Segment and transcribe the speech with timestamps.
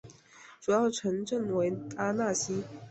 [0.59, 2.63] 主要城镇为阿讷西。